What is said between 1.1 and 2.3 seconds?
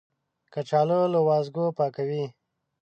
له وازګو پاکوي